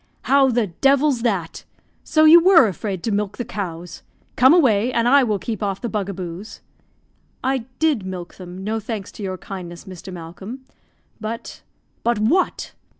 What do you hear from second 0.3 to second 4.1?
the devil's that? So you were afraid to milk the cows.